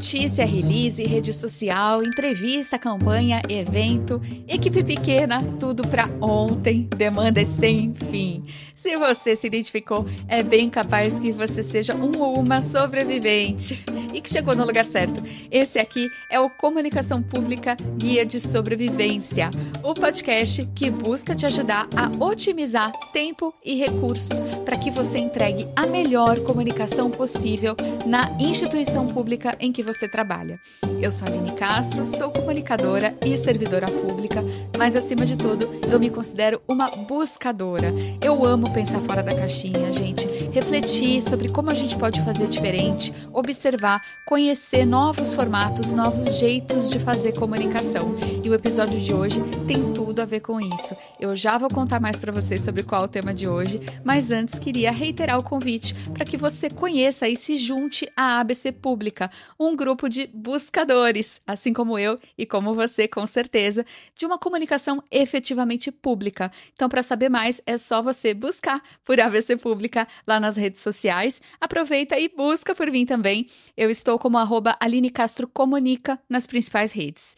[0.00, 4.18] Notícia, release, rede social, entrevista, campanha, evento,
[4.48, 8.42] equipe pequena, tudo para ontem, demandas sem fim.
[8.74, 13.84] Se você se identificou, é bem capaz que você seja um ou uma sobrevivente
[14.14, 15.22] e que chegou no lugar certo.
[15.50, 19.50] Esse aqui é o Comunicação Pública Guia de Sobrevivência,
[19.82, 25.68] o podcast que busca te ajudar a otimizar tempo e recursos para que você entregue
[25.76, 27.76] a melhor comunicação possível
[28.06, 30.60] na instituição pública em que você trabalha.
[31.00, 34.42] Eu sou a Aline Castro, sou comunicadora e servidora pública,
[34.76, 37.92] mas acima de tudo, eu me considero uma buscadora.
[38.22, 40.26] Eu amo pensar fora da caixinha, gente.
[40.52, 46.98] Refletir sobre como a gente pode fazer diferente, observar, conhecer novos formatos, novos jeitos de
[46.98, 48.14] fazer comunicação.
[48.44, 50.96] E o episódio de hoje tem tudo a ver com isso.
[51.18, 54.30] Eu já vou contar mais para vocês sobre qual é o tema de hoje, mas
[54.30, 59.30] antes queria reiterar o convite para que você conheça e se junte à ABC Pública,
[59.58, 63.82] um grupo de buscadores, assim como eu e como você, com certeza,
[64.14, 66.52] de uma comunicação efetivamente pública.
[66.74, 71.40] Então, para saber mais, é só você buscar por ABC Pública lá nas redes sociais.
[71.58, 73.46] Aproveita e busca por mim também.
[73.74, 77.34] Eu estou como arroba Aline Castro Comunica nas principais redes.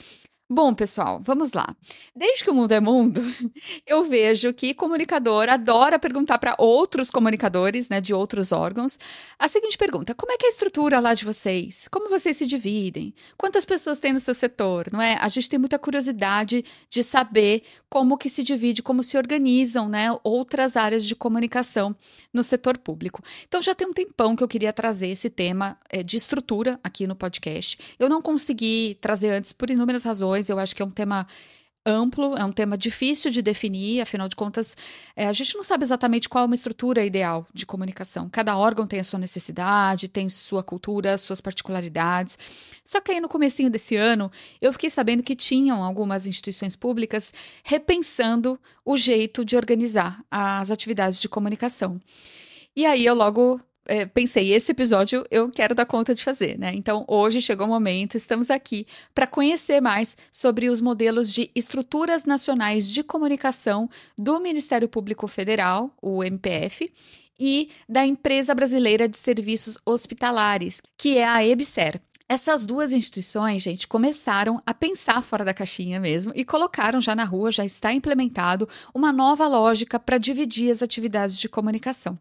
[0.50, 1.74] Bom, pessoal, vamos lá.
[2.14, 3.22] Desde que o mundo é mundo,
[3.86, 8.98] eu vejo que comunicador adora perguntar para outros comunicadores, né, de outros órgãos,
[9.38, 11.88] a seguinte pergunta: como é que é a estrutura lá de vocês?
[11.88, 13.14] Como vocês se dividem?
[13.38, 15.16] Quantas pessoas tem no seu setor, não é?
[15.20, 20.08] A gente tem muita curiosidade de saber como que se divide, como se organizam, né,
[20.22, 21.96] outras áreas de comunicação
[22.32, 23.22] no setor público.
[23.48, 27.06] Então já tem um tempão que eu queria trazer esse tema é, de estrutura aqui
[27.06, 27.78] no podcast.
[27.98, 31.26] Eu não consegui trazer antes por inúmeras razões eu acho que é um tema
[31.84, 34.76] amplo, é um tema difícil de definir, afinal de contas,
[35.16, 38.28] é, a gente não sabe exatamente qual é uma estrutura ideal de comunicação.
[38.30, 42.38] Cada órgão tem a sua necessidade, tem sua cultura, suas particularidades.
[42.84, 47.34] Só que aí no comecinho desse ano, eu fiquei sabendo que tinham algumas instituições públicas
[47.64, 52.00] repensando o jeito de organizar as atividades de comunicação.
[52.76, 56.72] E aí eu logo é, pensei, esse episódio eu quero dar conta de fazer, né?
[56.74, 62.24] Então, hoje chegou o momento, estamos aqui para conhecer mais sobre os modelos de estruturas
[62.24, 66.92] nacionais de comunicação do Ministério Público Federal, o MPF,
[67.38, 72.00] e da Empresa Brasileira de Serviços Hospitalares, que é a EBSER.
[72.32, 77.24] Essas duas instituições, gente, começaram a pensar fora da caixinha mesmo e colocaram já na
[77.24, 82.18] rua, já está implementado uma nova lógica para dividir as atividades de comunicação.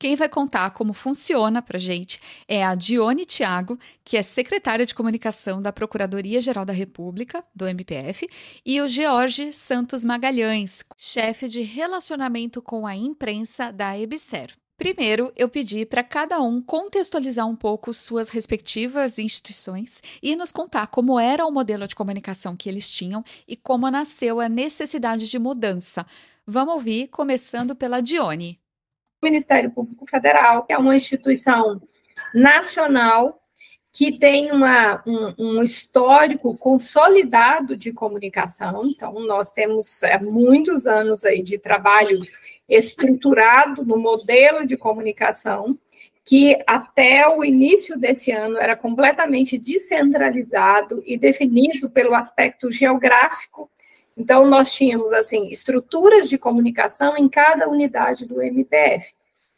[0.00, 4.96] Quem vai contar como funciona para gente é a Dione Tiago, que é secretária de
[4.96, 8.28] comunicação da Procuradoria-Geral da República, do MPF,
[8.66, 14.60] e o George Santos Magalhães, chefe de relacionamento com a imprensa da EBSER.
[14.76, 20.88] Primeiro, eu pedi para cada um contextualizar um pouco suas respectivas instituições e nos contar
[20.88, 25.38] como era o modelo de comunicação que eles tinham e como nasceu a necessidade de
[25.38, 26.06] mudança.
[26.46, 28.58] Vamos ouvir, começando pela Dione.
[29.22, 31.80] O Ministério Público Federal, que é uma instituição
[32.34, 33.38] nacional
[33.92, 38.86] que tem uma, um, um, histórico consolidado de comunicação.
[38.86, 42.24] Então, nós temos é, muitos anos aí de trabalho
[42.68, 45.78] estruturado no modelo de comunicação,
[46.24, 53.68] que até o início desse ano era completamente descentralizado e definido pelo aspecto geográfico.
[54.16, 59.12] Então, nós tínhamos, assim, estruturas de comunicação em cada unidade do MPF,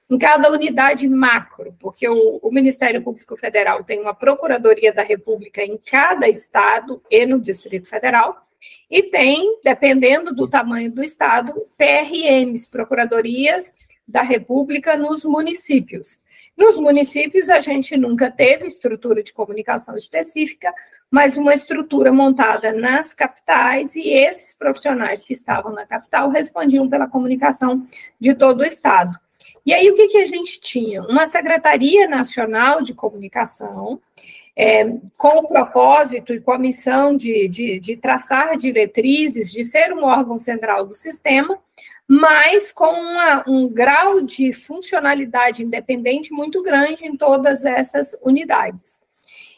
[0.09, 5.63] em cada unidade macro, porque o, o Ministério Público Federal tem uma Procuradoria da República
[5.63, 8.44] em cada estado e no Distrito Federal,
[8.91, 13.73] e tem, dependendo do tamanho do estado, PRMs, Procuradorias
[14.07, 16.21] da República nos municípios.
[16.57, 20.73] Nos municípios, a gente nunca teve estrutura de comunicação específica,
[21.11, 27.09] mas uma estrutura montada nas capitais, e esses profissionais que estavam na capital respondiam pela
[27.09, 27.85] comunicação
[28.21, 29.19] de todo o Estado.
[29.67, 31.03] E aí, o que, que a gente tinha?
[31.03, 34.01] Uma Secretaria Nacional de Comunicação,
[34.57, 34.85] é,
[35.17, 40.05] com o propósito e com a missão de, de, de traçar diretrizes, de ser um
[40.05, 41.59] órgão central do sistema,
[42.07, 49.03] mas com uma, um grau de funcionalidade independente muito grande em todas essas unidades.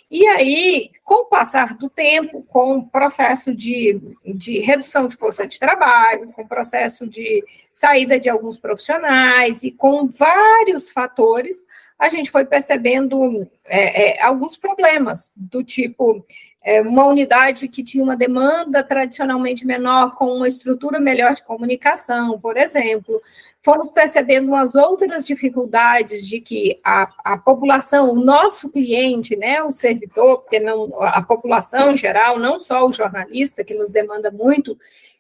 [0.09, 5.45] E aí, com o passar do tempo, com o processo de, de redução de força
[5.49, 11.65] de trabalho, com o processo de saída de alguns profissionais e com vários fatores,
[11.99, 16.25] a gente foi percebendo é, é, alguns problemas, do tipo
[16.63, 22.39] é, uma unidade que tinha uma demanda tradicionalmente menor, com uma estrutura melhor de comunicação,
[22.41, 23.23] por exemplo.
[23.63, 29.71] Fomos percebendo umas outras dificuldades de que a, a população, o nosso cliente, né, o
[29.71, 34.77] servidor, porque não a população em geral, não só o jornalista, que nos demanda muito,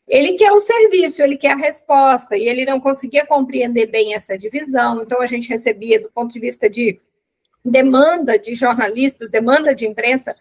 [0.08, 4.38] ele quer o serviço, ele quer a resposta, e ele não conseguia compreender bem essa
[4.38, 5.02] divisão.
[5.02, 7.00] Então, a gente recebia, do ponto de vista de
[7.64, 10.36] demanda de jornalistas, demanda de imprensa,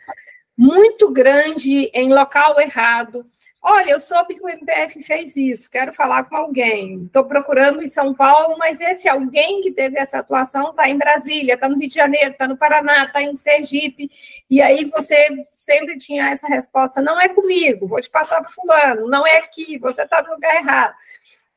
[0.56, 3.26] muito grande em local errado.
[3.68, 7.06] Olha, eu soube que o MPF fez isso, quero falar com alguém.
[7.06, 11.56] Estou procurando em São Paulo, mas esse alguém que teve essa atuação está em Brasília,
[11.56, 14.12] está no Rio de Janeiro, está no Paraná, está em Sergipe.
[14.48, 19.08] E aí você sempre tinha essa resposta: não é comigo, vou te passar para Fulano,
[19.08, 20.94] não é aqui, você está no lugar errado.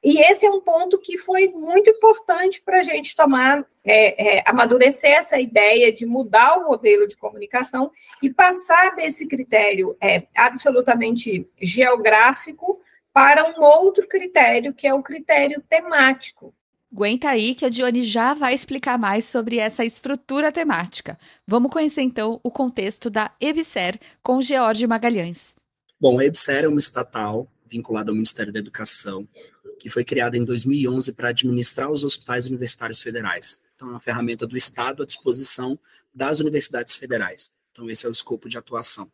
[0.03, 4.43] E esse é um ponto que foi muito importante para a gente tomar, é, é,
[4.47, 7.91] amadurecer essa ideia de mudar o modelo de comunicação
[8.23, 12.81] e passar desse critério é, absolutamente geográfico
[13.12, 16.55] para um outro critério, que é o critério temático.
[16.91, 21.19] Aguenta aí que a Dione já vai explicar mais sobre essa estrutura temática.
[21.47, 25.55] Vamos conhecer então o contexto da EBSER com George Magalhães.
[26.00, 29.29] Bom, a EBSER é uma estatal vinculada ao Ministério da Educação,
[29.78, 33.60] que foi criada em 2011 para administrar os hospitais universitários federais.
[33.75, 35.78] Então, é uma ferramenta do Estado à disposição
[36.12, 37.50] das universidades federais.
[37.72, 39.10] Então, esse é o escopo de atuação.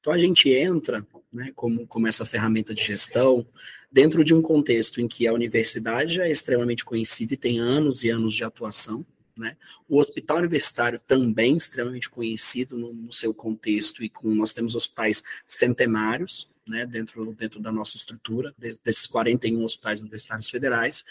[0.00, 3.46] Então, a gente entra, né, como, como essa ferramenta de gestão,
[3.92, 8.08] dentro de um contexto em que a universidade é extremamente conhecida e tem anos e
[8.08, 9.56] anos de atuação, né?
[9.88, 15.22] O hospital universitário também extremamente conhecido no, no, seu contexto e com nós temos hospitais
[15.46, 21.04] centenários, né, dentro, dentro da nossa estrutura, desses 41 hospitais universitários federais,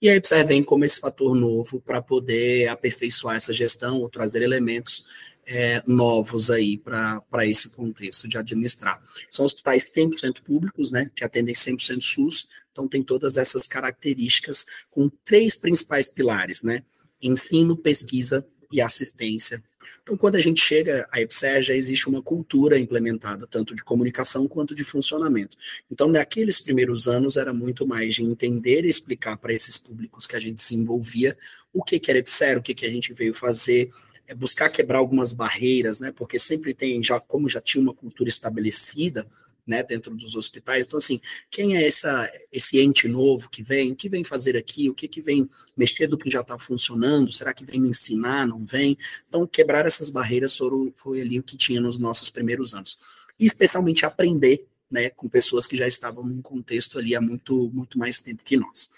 [0.00, 4.42] e aí você vem como esse fator novo para poder aperfeiçoar essa gestão ou trazer
[4.42, 5.06] elementos
[5.46, 9.02] é, novos aí para esse contexto de administrar.
[9.30, 15.08] São hospitais 100% públicos, né, que atendem 100% SUS, então tem todas essas características com
[15.24, 16.82] três principais pilares, né,
[17.22, 19.62] ensino, pesquisa e assistência
[20.02, 24.46] então, quando a gente chega à EPSE, já existe uma cultura implementada, tanto de comunicação
[24.46, 25.56] quanto de funcionamento.
[25.90, 30.36] Então, naqueles primeiros anos, era muito mais de entender e explicar para esses públicos que
[30.36, 31.36] a gente se envolvia
[31.72, 33.90] o que, que era EPSE, o que, que a gente veio fazer,
[34.26, 36.12] é buscar quebrar algumas barreiras, né?
[36.12, 39.26] Porque sempre tem, já como já tinha uma cultura estabelecida,
[39.66, 40.86] né, dentro dos hospitais.
[40.86, 41.20] Então, assim,
[41.50, 43.92] quem é essa, esse ente novo que vem?
[43.92, 44.88] O que vem fazer aqui?
[44.88, 47.32] O que, que vem mexer do que já está funcionando?
[47.32, 48.46] Será que vem me ensinar?
[48.46, 48.96] Não vem?
[49.28, 52.98] Então, quebrar essas barreiras foram, foi ali o que tinha nos nossos primeiros anos.
[53.40, 57.98] E, especialmente, aprender né, com pessoas que já estavam num contexto ali há muito, muito
[57.98, 58.90] mais tempo que nós.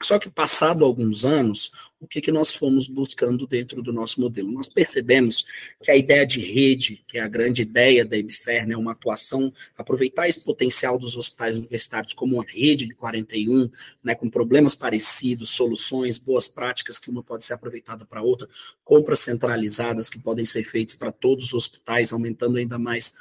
[0.00, 4.52] Só que passado alguns anos, o que, que nós fomos buscando dentro do nosso modelo?
[4.52, 5.44] Nós percebemos
[5.82, 9.52] que a ideia de rede, que é a grande ideia da EBSER, né, uma atuação,
[9.76, 13.68] aproveitar esse potencial dos hospitais universitários como uma rede de 41,
[14.02, 18.48] né, com problemas parecidos, soluções, boas práticas que uma pode ser aproveitada para outra,
[18.84, 23.12] compras centralizadas que podem ser feitas para todos os hospitais, aumentando ainda mais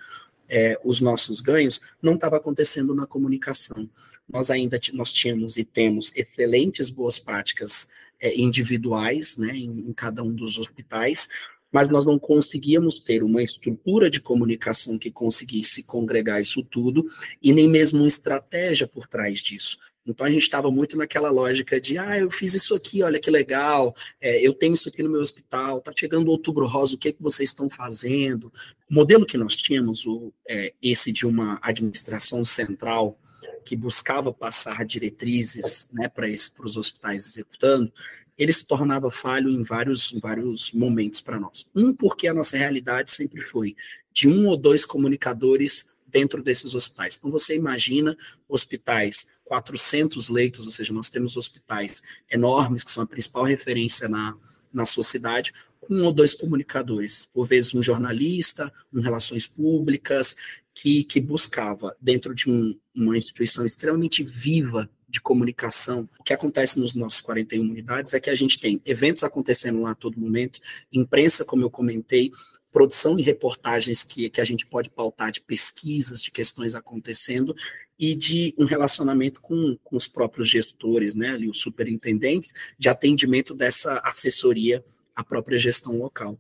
[0.48, 3.90] é, os nossos ganhos, não estava acontecendo na comunicação.
[4.28, 7.88] Nós ainda nós tínhamos e temos excelentes boas práticas
[8.20, 11.28] é, individuais né, em, em cada um dos hospitais,
[11.72, 17.06] mas nós não conseguíamos ter uma estrutura de comunicação que conseguisse congregar isso tudo
[17.42, 19.78] e nem mesmo uma estratégia por trás disso.
[20.06, 23.30] Então a gente estava muito naquela lógica de, ah, eu fiz isso aqui, olha que
[23.30, 27.10] legal, é, eu tenho isso aqui no meu hospital, tá chegando outubro rosa, o que
[27.10, 28.52] é que vocês estão fazendo?
[28.90, 33.20] O modelo que nós tínhamos, o, é, esse de uma administração central
[33.66, 37.92] que buscava passar diretrizes né, para os hospitais executando,
[38.38, 41.66] ele se tornava falho em vários, em vários momentos para nós.
[41.76, 43.76] Um, porque a nossa realidade sempre foi
[44.14, 47.18] de um ou dois comunicadores dentro desses hospitais.
[47.18, 48.18] Então, você imagina
[48.48, 54.38] hospitais, 400 leitos, ou seja, nós temos hospitais enormes, que são a principal referência na,
[54.72, 60.36] na sua cidade, com um ou dois comunicadores, por vezes um jornalista, um relações públicas,
[60.74, 66.10] que, que buscava, dentro de um, uma instituição extremamente viva de comunicação.
[66.20, 69.92] O que acontece nos nossos 41 unidades é que a gente tem eventos acontecendo lá
[69.92, 70.60] a todo momento,
[70.92, 72.32] imprensa, como eu comentei,
[72.72, 77.56] produção de reportagens que, que a gente pode pautar de pesquisas, de questões acontecendo,
[78.00, 83.56] e de um relacionamento com, com os próprios gestores, né, ali, os superintendentes, de atendimento
[83.56, 84.84] dessa assessoria
[85.16, 86.38] à própria gestão local.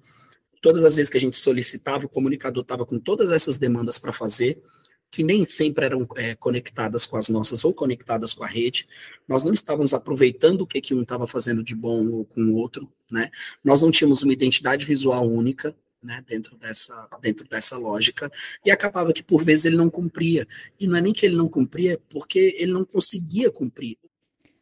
[0.61, 4.13] Todas as vezes que a gente solicitava, o comunicador estava com todas essas demandas para
[4.13, 4.61] fazer,
[5.09, 8.87] que nem sempre eram é, conectadas com as nossas ou conectadas com a rede.
[9.27, 12.55] Nós não estávamos aproveitando o que, que um estava fazendo de bom ou com o
[12.55, 13.31] outro, né?
[13.63, 18.31] Nós não tínhamos uma identidade visual única, né, dentro dessa, dentro dessa lógica,
[18.63, 20.47] e acabava que por vezes ele não cumpria.
[20.79, 23.97] E não é nem que ele não cumpria, é porque ele não conseguia cumprir.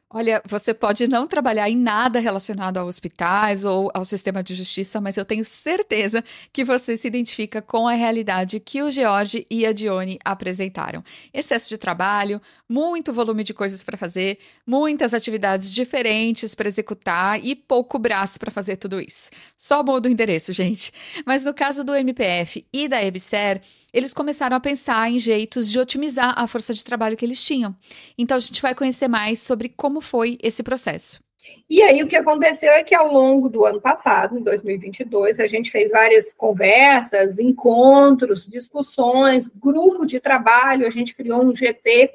[0.07, 5.01] Olha, você pode não trabalhar em nada relacionado a hospitais ou ao sistema de justiça,
[5.01, 9.65] mas eu tenho certeza que você se identifica com a realidade que o George e
[9.65, 11.03] a Dione apresentaram.
[11.33, 17.55] Excesso de trabalho, muito volume de coisas para fazer, muitas atividades diferentes para executar e
[17.55, 19.31] pouco braço para fazer tudo isso.
[19.57, 20.93] Só muda o endereço, gente.
[21.25, 23.59] Mas no caso do MPF e da EBSER,
[23.95, 27.73] eles começaram a pensar em jeitos de otimizar a força de trabalho que eles tinham.
[28.17, 31.23] Então a gente vai conhecer mais sobre como foi esse processo.
[31.69, 35.47] E aí o que aconteceu é que ao longo do ano passado, em 2022, a
[35.47, 42.13] gente fez várias conversas, encontros, discussões, grupo de trabalho, a gente criou um GT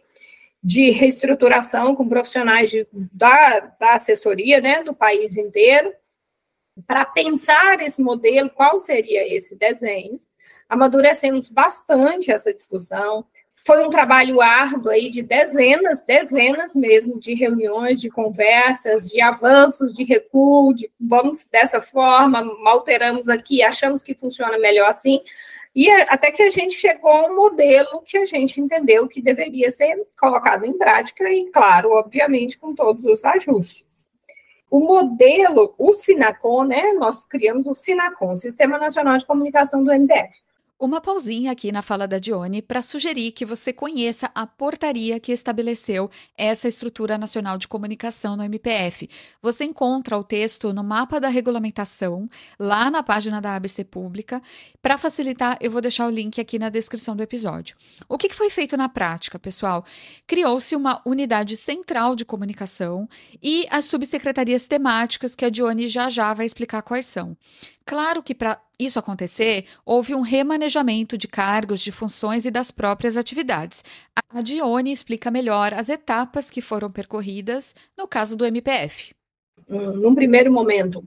[0.63, 5.93] de reestruturação com profissionais de, da, da assessoria, né, do país inteiro,
[6.87, 10.21] para pensar esse modelo, qual seria esse desenho,
[10.71, 13.27] amadurecemos bastante essa discussão.
[13.67, 19.93] Foi um trabalho árduo aí de dezenas, dezenas mesmo de reuniões, de conversas, de avanços,
[19.93, 25.21] de recuo, de vamos dessa forma, alteramos aqui, achamos que funciona melhor assim.
[25.75, 29.71] E até que a gente chegou a um modelo que a gente entendeu que deveria
[29.71, 34.09] ser colocado em prática e, claro, obviamente, com todos os ajustes.
[34.71, 36.93] O modelo, o Sinacom, né?
[36.95, 40.31] Nós criamos o Sinacom, Sistema Nacional de Comunicação do MDF.
[40.83, 45.31] Uma pausinha aqui na fala da Dione para sugerir que você conheça a portaria que
[45.31, 49.07] estabeleceu essa estrutura nacional de comunicação no MPF.
[49.43, 52.27] Você encontra o texto no mapa da regulamentação,
[52.59, 54.43] lá na página da ABC Pública.
[54.81, 57.77] Para facilitar, eu vou deixar o link aqui na descrição do episódio.
[58.09, 59.85] O que foi feito na prática, pessoal?
[60.27, 63.07] Criou-se uma unidade central de comunicação
[63.43, 67.37] e as subsecretarias temáticas que a Dione já já vai explicar quais são.
[67.91, 73.17] Claro que para isso acontecer, houve um remanejamento de cargos, de funções e das próprias
[73.17, 73.83] atividades.
[74.33, 79.13] A Dione explica melhor as etapas que foram percorridas no caso do MPF.
[79.69, 81.03] Um, num primeiro momento,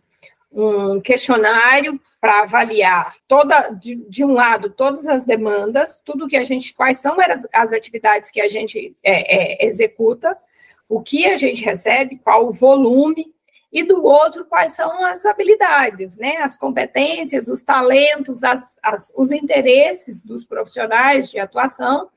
[0.52, 6.44] um questionário para avaliar toda, de, de, um lado, todas as demandas, tudo que a
[6.44, 10.38] gente, quais são as, as atividades que a gente é, é, executa,
[10.90, 13.34] o que a gente recebe, qual o volume
[13.74, 16.38] e do outro, quais são as habilidades, né?
[16.38, 22.08] As competências, os talentos, as, as, os interesses dos profissionais de atuação,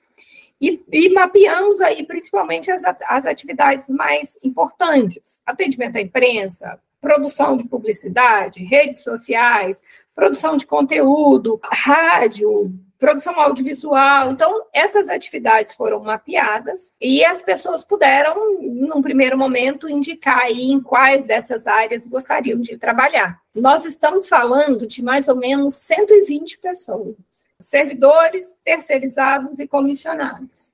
[0.61, 7.65] e, e mapeamos aí principalmente as, as atividades mais importantes: atendimento à imprensa, produção de
[7.65, 9.83] publicidade, redes sociais,
[10.17, 14.33] produção de conteúdo, rádio, produção audiovisual.
[14.33, 21.27] Então, essas atividades foram mapeadas e as pessoas puderam, num primeiro momento, indicar em quais
[21.27, 23.39] dessas áreas gostariam de trabalhar.
[23.55, 27.15] Nós estamos falando de mais ou menos 120 pessoas,
[27.59, 30.73] servidores, terceirizados e comissionados.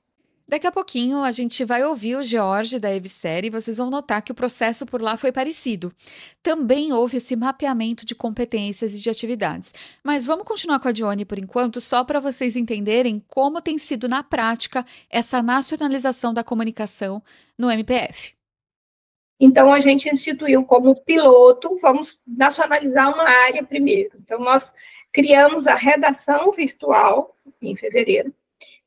[0.53, 4.21] Daqui a pouquinho a gente vai ouvir o George da Evsérie e vocês vão notar
[4.21, 5.91] que o processo por lá foi parecido.
[6.43, 9.73] Também houve esse mapeamento de competências e de atividades.
[10.05, 14.07] Mas vamos continuar com a Dione por enquanto, só para vocês entenderem como tem sido
[14.07, 17.23] na prática essa nacionalização da comunicação
[17.59, 18.35] no MPF.
[19.41, 24.19] Então, a gente instituiu como piloto, vamos nacionalizar uma área primeiro.
[24.23, 24.75] Então, nós
[25.11, 28.35] criamos a redação virtual em fevereiro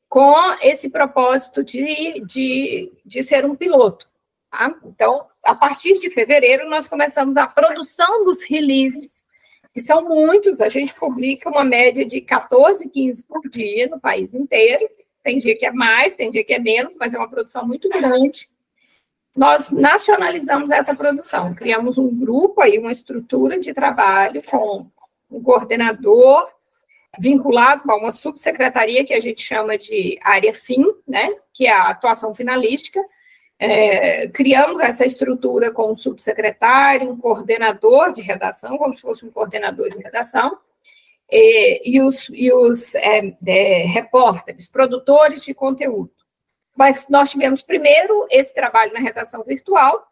[0.08, 4.06] com esse propósito de, de, de ser um piloto.
[4.50, 4.74] Tá?
[4.84, 9.26] Então, a partir de fevereiro, nós começamos a produção dos releases,
[9.72, 14.32] que são muitos, a gente publica uma média de 14, 15 por dia no país
[14.34, 14.88] inteiro.
[15.22, 17.88] Tem dia que é mais, tem dia que é menos, mas é uma produção muito
[17.88, 18.48] grande.
[19.36, 24.86] Nós nacionalizamos essa produção, criamos um grupo aí, uma estrutura de trabalho com
[25.30, 26.50] um coordenador,
[27.18, 31.88] vinculado a uma subsecretaria que a gente chama de área FIM, né, que é a
[31.88, 33.00] atuação finalística.
[33.58, 39.30] É, criamos essa estrutura com um subsecretário, um coordenador de redação, como se fosse um
[39.30, 40.58] coordenador de redação,
[41.30, 46.10] e, e os, e os é, é, repórteres, produtores de conteúdo.
[46.76, 50.06] Mas nós tivemos primeiro esse trabalho na redação virtual,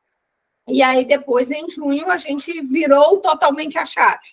[0.67, 4.27] e aí depois, em junho, a gente virou totalmente a chave.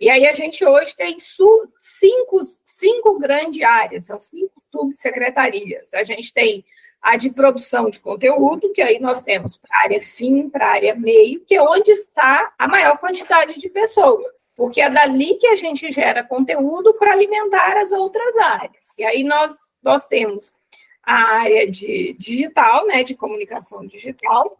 [0.00, 5.92] E aí a gente hoje tem cinco, cinco grandes áreas, são cinco subsecretarias.
[5.94, 6.64] A gente tem
[7.00, 10.72] a de produção de conteúdo, que aí nós temos para a área fim, para a
[10.72, 14.24] área meio, que é onde está a maior quantidade de pessoas,
[14.56, 18.86] porque é dali que a gente gera conteúdo para alimentar as outras áreas.
[18.96, 20.54] E aí nós, nós temos
[21.02, 24.58] a área de digital, né, de comunicação digital,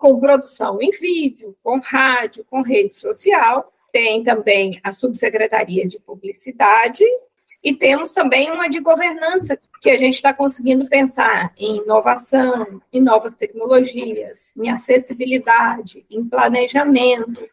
[0.00, 7.04] com produção em vídeo, com rádio, com rede social, tem também a subsecretaria de publicidade
[7.62, 13.00] e temos também uma de governança, que a gente está conseguindo pensar em inovação, em
[13.00, 17.46] novas tecnologias, em acessibilidade, em planejamento.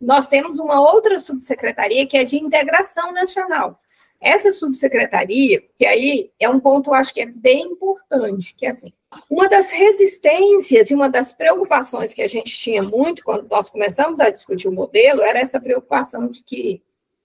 [0.00, 3.80] Nós temos uma outra subsecretaria que é de integração nacional.
[4.20, 8.92] Essa subsecretaria, que aí é um ponto, acho que é bem importante, que é assim,
[9.30, 14.18] uma das resistências e uma das preocupações que a gente tinha muito quando nós começamos
[14.20, 16.82] a discutir o modelo era essa preocupação de que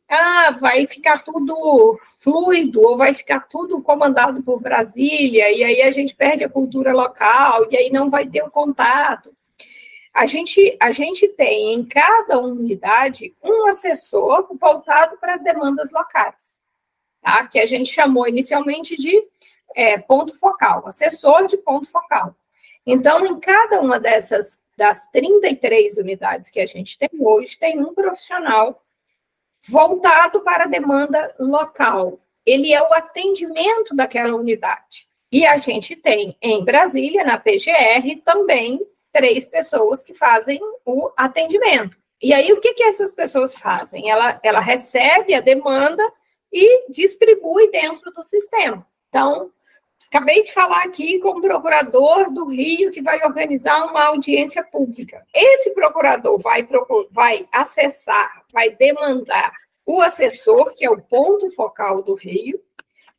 [0.07, 5.91] ah, vai ficar tudo fluido, ou vai ficar tudo comandado por Brasília, e aí a
[5.91, 9.35] gente perde a cultura local, e aí não vai ter o um contato.
[10.13, 16.62] A gente, a gente tem em cada unidade um assessor voltado para as demandas locais,
[17.23, 17.47] tá?
[17.47, 19.23] que a gente chamou inicialmente de
[19.75, 22.35] é, ponto focal, assessor de ponto focal.
[22.85, 27.93] Então, em cada uma dessas, das 33 unidades que a gente tem hoje, tem um
[27.93, 28.83] profissional
[29.67, 32.19] voltado para a demanda local.
[32.45, 35.07] Ele é o atendimento daquela unidade.
[35.31, 41.97] E a gente tem em Brasília, na PGR, também três pessoas que fazem o atendimento.
[42.21, 44.09] E aí, o que, que essas pessoas fazem?
[44.09, 46.03] Ela, ela recebe a demanda
[46.53, 48.85] e distribui dentro do sistema.
[49.09, 49.51] Então,
[50.07, 55.25] acabei de falar aqui com o procurador do Rio que vai organizar uma audiência pública.
[55.33, 56.67] Esse procurador vai,
[57.11, 59.51] vai acessar, vai demandar
[59.85, 62.61] o assessor, que é o ponto focal do Rio,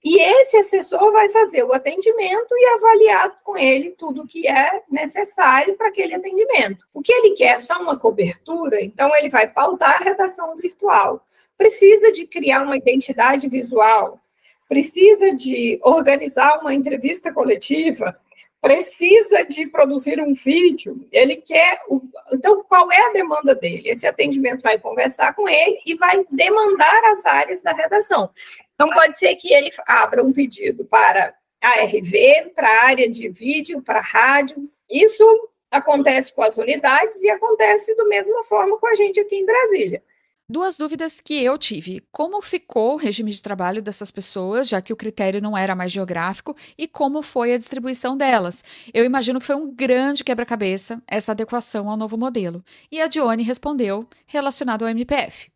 [0.04, 5.76] e esse assessor vai fazer o atendimento e avaliar com ele tudo que é necessário
[5.76, 6.86] para aquele atendimento.
[6.92, 11.26] O que ele quer é só uma cobertura, então ele vai pautar a redação virtual.
[11.56, 14.20] Precisa de criar uma identidade visual,
[14.68, 18.18] precisa de organizar uma entrevista coletiva,
[18.60, 21.80] precisa de produzir um vídeo, ele quer.
[21.86, 22.00] O...
[22.32, 23.90] Então, qual é a demanda dele?
[23.90, 28.30] Esse atendimento vai conversar com ele e vai demandar as áreas da redação.
[28.74, 33.28] Então, pode ser que ele abra um pedido para a RV, para a área de
[33.28, 34.68] vídeo, para rádio.
[34.90, 35.24] Isso
[35.70, 40.02] acontece com as unidades e acontece da mesma forma com a gente aqui em Brasília.
[40.46, 44.92] Duas dúvidas que eu tive: como ficou o regime de trabalho dessas pessoas, já que
[44.92, 48.62] o critério não era mais geográfico, e como foi a distribuição delas?
[48.92, 52.62] Eu imagino que foi um grande quebra-cabeça essa adequação ao novo modelo.
[52.92, 55.50] E a Dione respondeu relacionado ao MPF.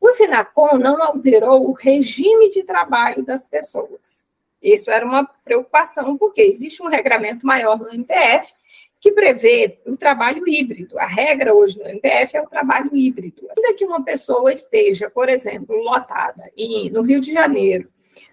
[0.00, 4.24] O Sinacom não alterou o regime de trabalho das pessoas.
[4.60, 8.52] Isso era uma preocupação, porque existe um regramento maior no MPF
[9.00, 10.98] que prevê o trabalho híbrido.
[10.98, 13.48] A regra hoje no MPF é o trabalho híbrido.
[13.56, 17.88] Ainda que uma pessoa esteja, por exemplo, lotada em, no Rio de Janeiro,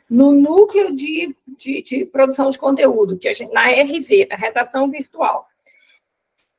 [0.10, 5.47] no núcleo de, de, de produção de conteúdo, que gente, na RV, na redação virtual,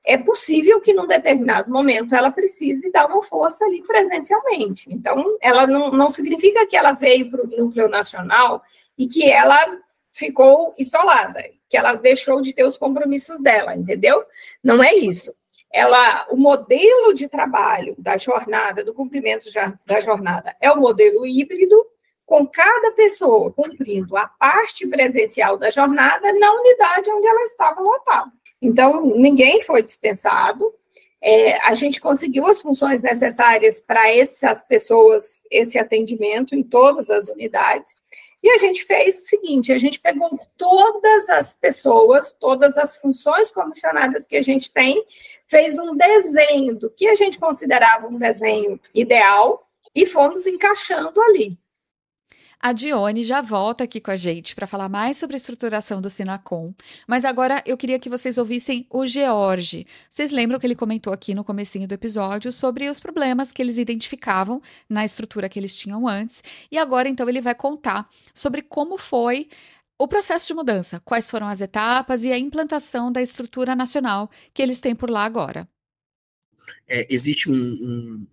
[0.04, 4.86] é possível que num determinado momento ela precise dar uma força ali presencialmente.
[4.90, 8.62] Então, ela não, não significa que ela veio para o núcleo nacional
[8.96, 9.78] e que ela
[10.12, 14.24] ficou isolada que ela deixou de ter os compromissos dela, entendeu?
[14.62, 15.34] Não é isso.
[15.72, 19.44] Ela, o modelo de trabalho da jornada, do cumprimento
[19.86, 21.86] da jornada, é o modelo híbrido,
[22.24, 28.30] com cada pessoa cumprindo a parte presencial da jornada na unidade onde ela estava lotada.
[28.60, 30.74] Então, ninguém foi dispensado,
[31.20, 37.28] é, a gente conseguiu as funções necessárias para essas pessoas, esse atendimento em todas as
[37.28, 37.96] unidades,
[38.42, 43.50] e a gente fez o seguinte: a gente pegou todas as pessoas, todas as funções
[43.50, 45.04] comissionadas que a gente tem,
[45.46, 51.58] fez um desenho do que a gente considerava um desenho ideal e fomos encaixando ali.
[52.60, 56.10] A Dione já volta aqui com a gente para falar mais sobre a estruturação do
[56.10, 56.74] Sinacom,
[57.06, 59.86] mas agora eu queria que vocês ouvissem o George.
[60.10, 63.78] Vocês lembram que ele comentou aqui no comecinho do episódio sobre os problemas que eles
[63.78, 68.98] identificavam na estrutura que eles tinham antes, e agora então ele vai contar sobre como
[68.98, 69.48] foi
[69.96, 74.62] o processo de mudança, quais foram as etapas e a implantação da estrutura nacional que
[74.62, 75.68] eles têm por lá agora.
[76.88, 78.26] É, existe um, um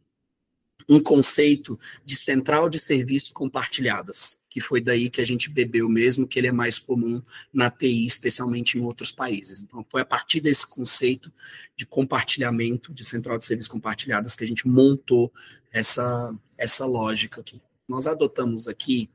[0.87, 6.27] um conceito de central de serviços compartilhadas, que foi daí que a gente bebeu mesmo,
[6.27, 7.21] que ele é mais comum
[7.51, 9.59] na TI, especialmente em outros países.
[9.59, 11.31] Então, foi a partir desse conceito
[11.75, 15.31] de compartilhamento, de central de serviços compartilhadas, que a gente montou
[15.71, 17.61] essa, essa lógica aqui.
[17.87, 19.09] Nós adotamos aqui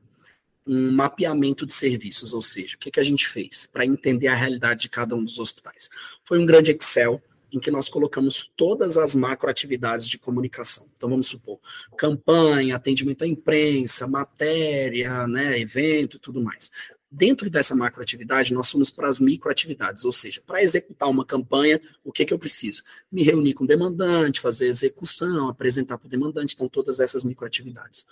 [0.65, 4.35] um mapeamento de serviços, ou seja, o que, que a gente fez para entender a
[4.35, 5.89] realidade de cada um dos hospitais?
[6.23, 10.87] Foi um grande Excel em que nós colocamos todas as macroatividades de comunicação.
[10.95, 11.59] Então, vamos supor,
[11.97, 16.71] campanha, atendimento à imprensa, matéria, né, evento tudo mais.
[17.13, 22.11] Dentro dessa macroatividade, nós fomos para as microatividades, ou seja, para executar uma campanha, o
[22.11, 22.83] que, que eu preciso?
[23.11, 28.05] Me reunir com o demandante, fazer execução, apresentar para o demandante, então todas essas microatividades.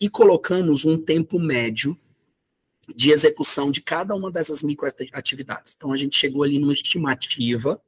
[0.00, 1.96] E colocamos um tempo médio
[2.92, 5.74] de execução de cada uma dessas microatividades.
[5.76, 7.80] Então a gente chegou ali numa estimativa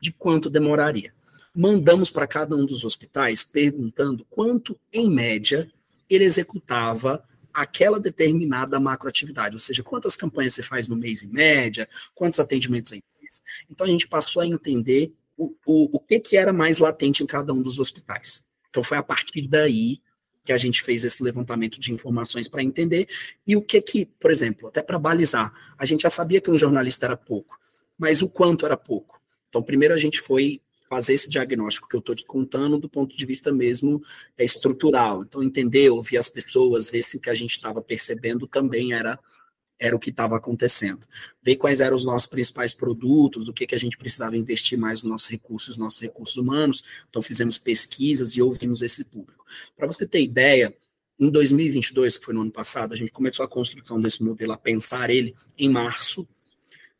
[0.00, 1.12] de quanto demoraria.
[1.54, 5.70] Mandamos para cada um dos hospitais perguntando quanto, em média,
[6.08, 11.88] ele executava aquela determinada macroatividade, ou seja, quantas campanhas você faz no mês em média,
[12.14, 13.42] quantos atendimentos em mês.
[13.68, 17.26] Então a gente passou a entender o, o, o que, que era mais latente em
[17.26, 18.42] cada um dos hospitais.
[18.68, 20.00] Então foi a partir daí
[20.44, 23.06] que a gente fez esse levantamento de informações para entender
[23.46, 26.56] e o que que, por exemplo, até para balizar, a gente já sabia que um
[26.56, 27.58] jornalista era pouco,
[27.98, 29.17] mas o quanto era pouco.
[29.48, 33.16] Então primeiro a gente foi fazer esse diagnóstico que eu estou te contando do ponto
[33.16, 34.02] de vista mesmo
[34.38, 35.22] é, estrutural.
[35.22, 39.18] Então, entender, ouvir as pessoas, ver se o que a gente estava percebendo também era
[39.80, 41.06] era o que estava acontecendo.
[41.40, 45.04] Ver quais eram os nossos principais produtos, do que, que a gente precisava investir mais
[45.04, 46.82] nos nossos recursos, nossos recursos humanos.
[47.08, 49.44] Então, fizemos pesquisas e ouvimos esse público.
[49.76, 50.74] Para você ter ideia,
[51.16, 54.56] em 2022, que foi no ano passado, a gente começou a construção desse modelo, a
[54.56, 56.26] pensar ele em março,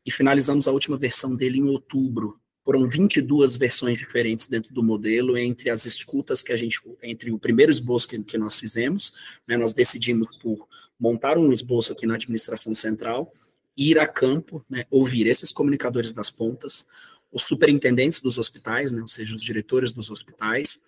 [0.08, 2.40] e finalizamos a última versão dele em outubro.
[2.64, 7.38] Foram 22 versões diferentes dentro do modelo, entre as escutas que a gente, entre o
[7.38, 9.12] primeiro esboço que, que nós fizemos,
[9.46, 10.66] né, nós decidimos por
[10.98, 13.30] montar um esboço aqui na administração central,
[13.76, 16.86] ir a campo, né, ouvir esses comunicadores das pontas,
[17.30, 20.80] os superintendentes dos hospitais, né, ou seja, os diretores dos hospitais,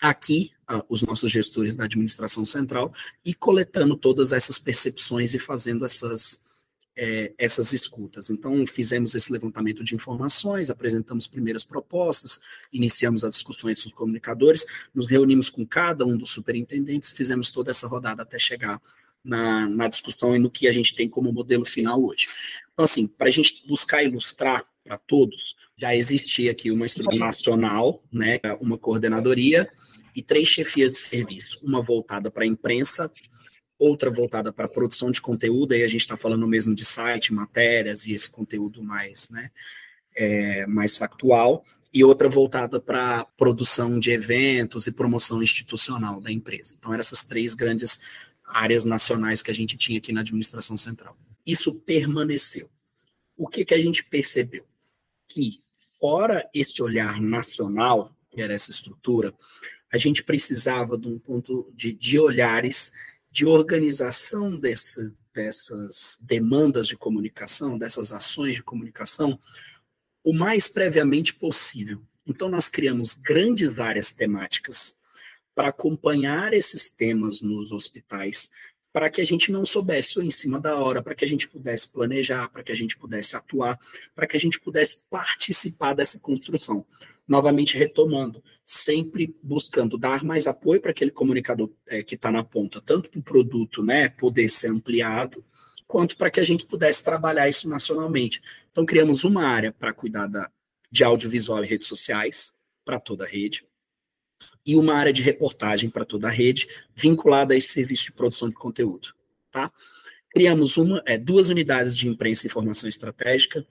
[0.00, 0.50] aqui
[0.88, 2.90] os nossos gestores da administração central
[3.22, 6.40] e coletando todas essas percepções e fazendo essas
[6.96, 8.30] é, essas escutas.
[8.30, 12.40] Então, fizemos esse levantamento de informações, apresentamos primeiras propostas,
[12.72, 17.70] iniciamos as discussões com os comunicadores, nos reunimos com cada um dos superintendentes, fizemos toda
[17.70, 18.80] essa rodada até chegar
[19.24, 22.28] na, na discussão e no que a gente tem como modelo final hoje.
[22.72, 28.02] Então, assim, para a gente buscar ilustrar para todos, já existia aqui uma estrutura nacional,
[28.12, 29.70] né, uma coordenadoria
[30.14, 33.10] e três chefias de serviço, uma voltada para a imprensa,
[33.80, 38.04] outra voltada para produção de conteúdo, aí a gente está falando mesmo de site, matérias
[38.04, 39.50] e esse conteúdo mais, né,
[40.14, 46.74] é, mais factual, e outra voltada para produção de eventos e promoção institucional da empresa.
[46.78, 47.98] Então, eram essas três grandes
[48.44, 51.16] áreas nacionais que a gente tinha aqui na administração central.
[51.44, 52.68] Isso permaneceu.
[53.36, 54.64] O que, que a gente percebeu?
[55.26, 55.62] Que,
[55.98, 59.34] fora esse olhar nacional, que era essa estrutura,
[59.90, 62.92] a gente precisava de um ponto de, de olhares
[63.30, 69.38] de organização dessa, dessas demandas de comunicação, dessas ações de comunicação,
[70.24, 72.02] o mais previamente possível.
[72.26, 74.94] Então, nós criamos grandes áreas temáticas
[75.54, 78.50] para acompanhar esses temas nos hospitais,
[78.92, 81.48] para que a gente não soubesse ou em cima da hora, para que a gente
[81.48, 83.78] pudesse planejar, para que a gente pudesse atuar,
[84.14, 86.84] para que a gente pudesse participar dessa construção
[87.30, 92.80] novamente retomando, sempre buscando dar mais apoio para aquele comunicador é, que está na ponta,
[92.80, 95.44] tanto para o produto né, poder ser ampliado,
[95.86, 98.42] quanto para que a gente pudesse trabalhar isso nacionalmente.
[98.72, 100.50] Então, criamos uma área para cuidar da,
[100.90, 102.52] de audiovisual e redes sociais
[102.84, 103.64] para toda a rede,
[104.64, 108.48] e uma área de reportagem para toda a rede, vinculada a esse serviço de produção
[108.48, 109.14] de conteúdo.
[109.50, 109.72] Tá?
[110.30, 113.66] Criamos uma, é, duas unidades de imprensa e informação estratégica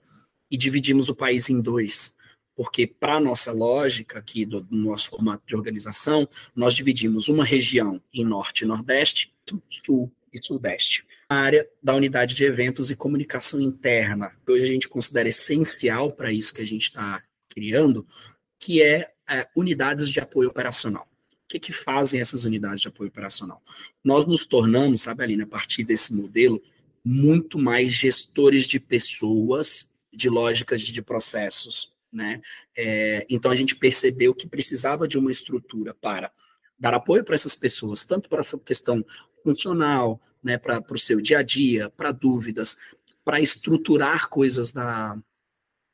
[0.50, 2.12] e dividimos o país em dois
[2.60, 7.42] porque para a nossa lógica aqui do, do, nosso formato de organização, nós dividimos uma
[7.42, 9.32] região em norte e nordeste,
[9.82, 11.02] sul e sudeste.
[11.26, 16.12] A área da unidade de eventos e comunicação interna, que hoje a gente considera essencial
[16.12, 18.06] para isso que a gente está criando,
[18.58, 21.08] que é, é, unidades de apoio operacional.
[21.32, 23.62] O que, que fazem essas unidades de apoio operacional?
[24.04, 26.62] Nós nos tornamos, sabe, Aline, a partir desse modelo,
[27.04, 32.40] muito mais gestores de pessoas, de lógicas de, processos né?
[32.76, 36.32] É, então a gente percebeu que precisava de uma estrutura para
[36.78, 39.04] dar apoio para essas pessoas, tanto para essa questão
[39.44, 42.76] funcional, né, para o seu dia a dia, para dúvidas,
[43.24, 45.16] para estruturar coisas da,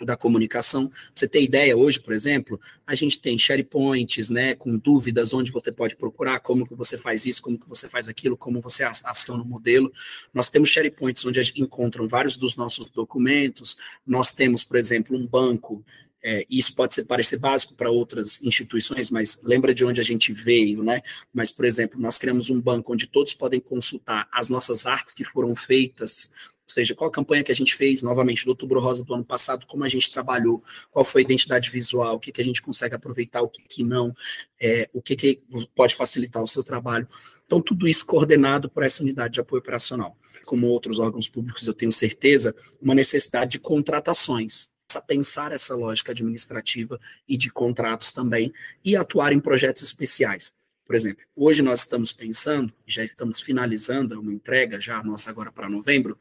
[0.04, 0.90] da comunicação.
[1.14, 5.72] Você tem ideia hoje, por exemplo, a gente tem SharePoints, né, com dúvidas onde você
[5.72, 9.42] pode procurar, como que você faz isso, como que você faz aquilo, como você aciona
[9.42, 9.90] o modelo.
[10.34, 13.76] Nós temos SharePoints onde a gente encontram vários dos nossos documentos.
[14.06, 15.84] Nós temos, por exemplo, um banco
[16.28, 20.32] é, isso pode ser, parecer básico para outras instituições, mas lembra de onde a gente
[20.32, 21.00] veio, né?
[21.32, 25.24] Mas, por exemplo, nós criamos um banco onde todos podem consultar as nossas artes que
[25.24, 26.32] foram feitas
[26.66, 29.24] Ou seja, qual a campanha que a gente fez, novamente, do Outubro Rosa do ano
[29.24, 32.60] passado, como a gente trabalhou, qual foi a identidade visual, o que, que a gente
[32.60, 34.12] consegue aproveitar, o que, que não,
[34.60, 35.40] é, o que, que
[35.76, 37.08] pode facilitar o seu trabalho.
[37.46, 40.18] Então, tudo isso coordenado por essa unidade de apoio operacional.
[40.44, 46.10] Como outros órgãos públicos, eu tenho certeza, uma necessidade de contratações a pensar essa lógica
[46.10, 46.98] administrativa
[47.28, 48.52] e de contratos também
[48.84, 50.52] e atuar em projetos especiais.
[50.84, 55.68] Por exemplo, hoje nós estamos pensando, já estamos finalizando uma entrega já nossa agora para
[55.68, 56.16] novembro,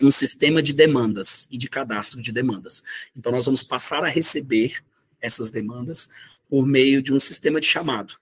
[0.00, 2.82] um sistema de demandas e de cadastro de demandas.
[3.16, 4.82] Então nós vamos passar a receber
[5.20, 6.08] essas demandas
[6.48, 8.14] por meio de um sistema de chamado.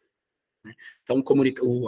[0.65, 0.75] Né?
[1.03, 1.23] Então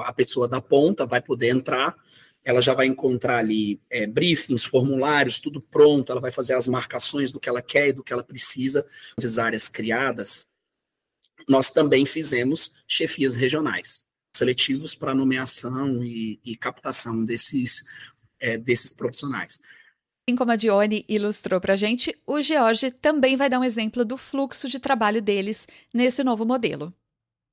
[0.02, 1.96] a pessoa da ponta vai poder entrar
[2.44, 7.32] ela já vai encontrar ali é, briefings, formulários, tudo pronto, ela vai fazer as marcações
[7.32, 8.86] do que ela quer e do que ela precisa,
[9.18, 10.46] das áreas criadas.
[11.48, 17.84] Nós também fizemos chefias regionais, seletivos para nomeação e, e, captação desses,
[18.40, 19.60] é, desses profissionais.
[20.26, 24.04] Assim como a Dione ilustrou para a gente, o George também vai dar um exemplo
[24.04, 26.92] do fluxo de trabalho deles nesse novo modelo.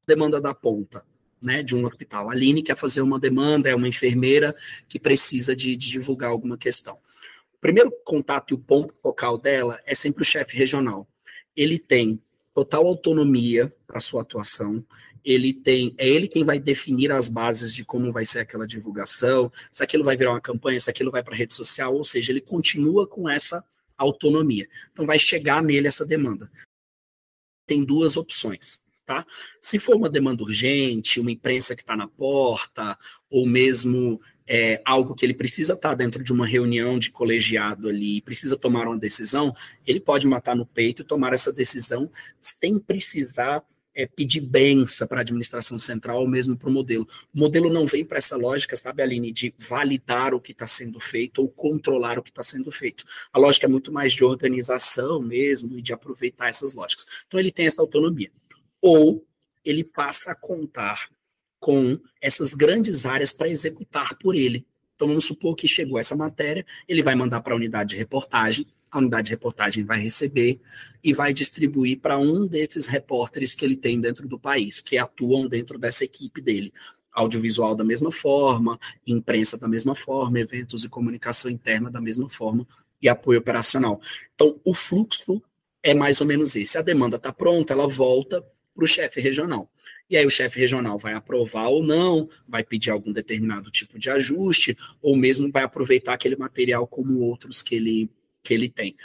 [0.08, 1.04] Demanda da ponta
[1.44, 2.30] né, de um hospital.
[2.30, 4.56] A Aline quer fazer uma demanda, é uma enfermeira
[4.88, 6.96] que precisa de, de divulgar alguma questão.
[7.54, 11.08] O primeiro contato e o ponto focal dela é sempre o chefe regional.
[11.56, 12.22] Ele tem
[12.54, 14.86] total autonomia para sua atuação.
[15.24, 19.52] Ele tem, é ele quem vai definir as bases de como vai ser aquela divulgação,
[19.72, 22.42] se aquilo vai virar uma campanha, se aquilo vai para rede social, ou seja, ele
[22.42, 23.64] continua com essa
[23.98, 24.68] autonomia.
[24.92, 26.52] Então vai chegar nele essa demanda.
[27.68, 29.26] Tem duas opções Tá?
[29.60, 32.98] Se for uma demanda urgente, uma imprensa que está na porta,
[33.30, 37.90] ou mesmo é, algo que ele precisa estar tá dentro de uma reunião de colegiado
[37.90, 39.54] ali, precisa tomar uma decisão,
[39.86, 43.62] ele pode matar no peito e tomar essa decisão sem precisar
[43.94, 47.08] é, pedir benção para a administração central ou mesmo para o modelo.
[47.34, 51.00] O modelo não vem para essa lógica, sabe, Aline, de validar o que está sendo
[51.00, 53.04] feito ou controlar o que está sendo feito.
[53.32, 57.06] A lógica é muito mais de organização mesmo e de aproveitar essas lógicas.
[57.28, 58.32] Então ele tem essa autonomia
[58.82, 59.26] ou
[59.64, 61.10] ele passa a contar
[61.60, 64.66] com essas grandes áreas para executar por ele.
[64.96, 68.68] Então vamos supor que chegou essa matéria, ele vai mandar para a unidade de reportagem,
[68.92, 70.60] a unidade de reportagem vai receber
[71.04, 75.48] e vai distribuir para um desses repórteres que ele tem dentro do país, que atuam
[75.48, 76.74] dentro dessa equipe dele.
[77.12, 78.78] Audiovisual da mesma forma,
[79.08, 82.68] imprensa da mesma forma, eventos e comunicação interna da mesma forma
[83.02, 84.02] e apoio operacional.
[84.36, 85.42] Então, o fluxo
[85.82, 86.78] é mais ou menos esse.
[86.78, 89.70] A demanda está pronta, ela volta para o chefe regional.
[90.10, 94.10] E aí o chefe regional vai aprovar ou não, vai pedir algum determinado tipo de
[94.10, 98.10] ajuste, ou mesmo vai aproveitar aquele material como outros que ele,
[98.44, 98.96] que ele tem.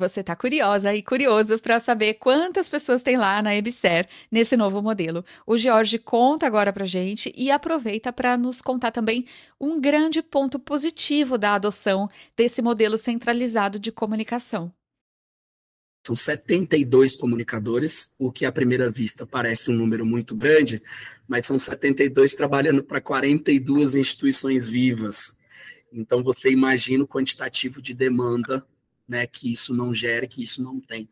[0.00, 4.80] Você está curiosa e curioso para saber quantas pessoas tem lá na EBSER nesse novo
[4.80, 5.24] modelo.
[5.44, 9.26] O George conta agora para gente e aproveita para nos contar também
[9.60, 14.72] um grande ponto positivo da adoção desse modelo centralizado de comunicação.
[16.06, 20.80] São 72 comunicadores, o que à primeira vista parece um número muito grande,
[21.26, 25.37] mas são 72 trabalhando para 42 instituições vivas.
[25.92, 28.66] Então você imagina o quantitativo de demanda
[29.06, 31.08] né, que isso não gera, que isso não tem.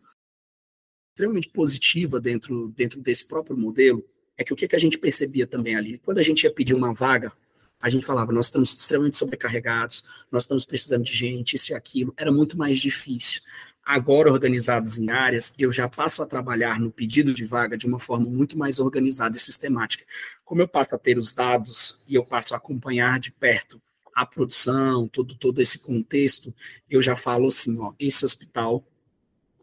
[1.10, 4.04] Extremamente positiva dentro, dentro desse próprio modelo
[4.36, 6.74] é que o que, que a gente percebia também ali, quando a gente ia pedir
[6.74, 7.32] uma vaga,
[7.80, 12.12] a gente falava, nós estamos extremamente sobrecarregados, nós estamos precisando de gente, isso e aquilo,
[12.16, 13.40] era muito mais difícil
[13.86, 18.00] agora organizados em áreas, eu já passo a trabalhar no pedido de vaga de uma
[18.00, 20.04] forma muito mais organizada e sistemática.
[20.44, 23.80] Como eu passo a ter os dados e eu passo a acompanhar de perto
[24.16, 26.54] a produção, todo, todo esse contexto,
[26.88, 28.82] eu já falo assim, ó, esse hospital,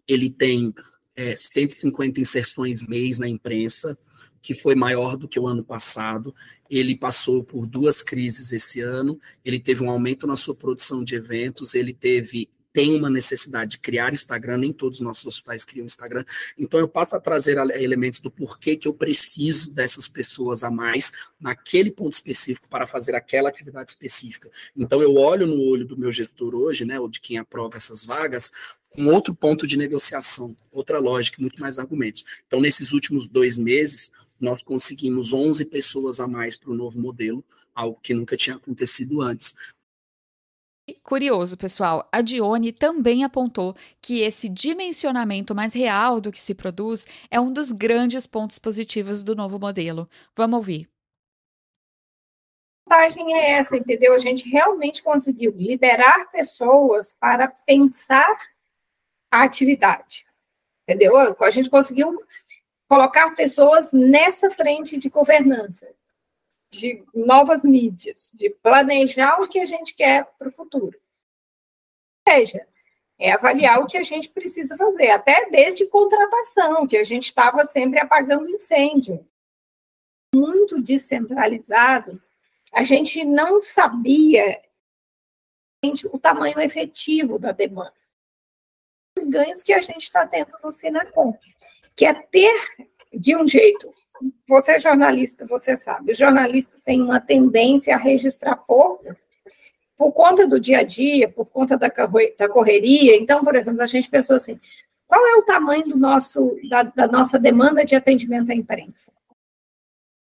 [0.07, 0.71] ele tem
[1.15, 3.97] é, 150 inserções mês na imprensa,
[4.43, 6.35] que foi maior do que o ano passado.
[6.69, 9.19] Ele passou por duas crises esse ano.
[9.43, 11.73] Ele teve um aumento na sua produção de eventos.
[11.73, 16.25] Ele teve tem uma necessidade de criar Instagram, nem todos os nossos hospitais criam Instagram.
[16.57, 21.11] Então eu passo a trazer elementos do porquê que eu preciso dessas pessoas a mais
[21.39, 24.49] naquele ponto específico para fazer aquela atividade específica.
[24.75, 28.03] Então eu olho no olho do meu gestor hoje, né, ou de quem aprova essas
[28.03, 28.51] vagas,
[28.89, 32.25] com outro ponto de negociação, outra lógica, muito mais argumentos.
[32.47, 37.45] Então nesses últimos dois meses nós conseguimos 11 pessoas a mais para o novo modelo,
[37.73, 39.53] algo que nunca tinha acontecido antes.
[41.01, 47.07] Curioso, pessoal, a Dione também apontou que esse dimensionamento mais real do que se produz
[47.31, 50.09] é um dos grandes pontos positivos do novo modelo.
[50.35, 50.89] Vamos ouvir.
[52.85, 54.13] A vantagem é essa, entendeu?
[54.13, 58.35] A gente realmente conseguiu liberar pessoas para pensar
[59.31, 60.25] a atividade,
[60.83, 61.15] entendeu?
[61.17, 62.21] A gente conseguiu
[62.89, 65.87] colocar pessoas nessa frente de governança.
[66.73, 70.99] De novas mídias, de planejar o que a gente quer para o futuro.
[72.27, 72.67] Ou seja,
[73.19, 77.63] é avaliar o que a gente precisa fazer, até desde contratação, que a gente estava
[77.63, 79.25] sempre apagando incêndio.
[80.35, 82.19] Muito descentralizado,
[82.71, 84.59] a gente não sabia
[86.11, 87.93] o tamanho efetivo da demanda.
[89.15, 91.37] Os ganhos que a gente está tendo no Sinacom,
[91.95, 93.93] que é ter, de um jeito,
[94.47, 99.15] você é jornalista, você sabe, o jornalista tem uma tendência a registrar pouco,
[99.97, 103.15] por conta do dia a dia, por conta da, da correria.
[103.15, 104.59] Então, por exemplo, a gente pensou assim:
[105.07, 109.13] qual é o tamanho do nosso, da, da nossa demanda de atendimento à imprensa?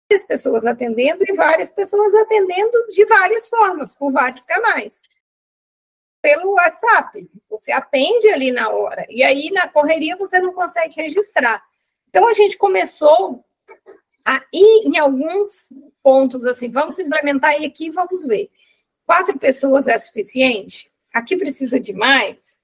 [0.10, 5.02] Várias pessoas atendendo e várias pessoas atendendo de várias formas, por vários canais.
[6.22, 11.64] Pelo WhatsApp, você atende ali na hora, e aí na correria você não consegue registrar.
[12.10, 13.46] Então a gente começou
[14.28, 15.72] a ir em alguns
[16.04, 18.52] pontos assim, vamos implementar e aqui vamos ver.
[19.06, 20.92] Quatro pessoas é suficiente?
[21.14, 22.60] Aqui precisa de mais?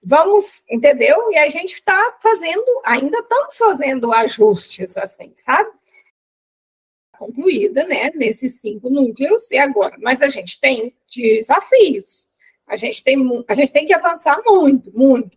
[0.00, 1.32] Vamos, entendeu?
[1.32, 5.68] E a gente está fazendo, ainda estamos fazendo ajustes, assim, sabe?
[7.18, 9.96] Concluída, né, nesses cinco núcleos, e agora?
[9.98, 12.28] Mas a gente tem desafios.
[12.68, 15.36] A gente tem, a gente tem que avançar muito, muito.